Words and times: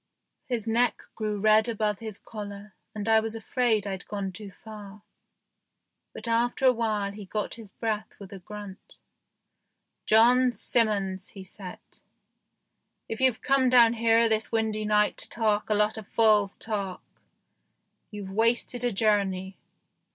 His 0.47 0.67
neck 0.67 1.03
grew 1.13 1.39
red 1.39 1.69
above 1.69 1.99
his 1.99 2.17
collar, 2.17 2.73
and 2.95 3.07
I 3.07 3.19
was 3.19 3.35
afraid 3.35 3.85
I'd 3.85 4.07
gone 4.07 4.31
too 4.31 4.49
far; 4.49 5.03
but 6.11 6.27
after 6.27 6.65
a 6.65 6.71
while 6.71 7.11
he 7.11 7.23
got 7.25 7.53
his 7.53 7.69
breath 7.69 8.15
with 8.17 8.33
a 8.33 8.39
grunt." 8.39 8.95
John 10.07 10.53
Simmons," 10.53 11.27
he 11.37 11.43
said," 11.43 11.77
if 13.09 13.21
you've 13.21 13.43
come 13.43 13.69
down 13.69 13.93
here 13.93 14.27
this 14.27 14.51
windy 14.51 14.85
night 14.85 15.17
to 15.17 15.29
talk 15.29 15.69
a 15.69 15.75
lot 15.75 15.99
of 15.99 16.07
fool's 16.07 16.57
talk, 16.57 17.03
you've 18.09 18.31
wasted 18.31 18.83
a 18.83 18.91
journey." 18.91 19.55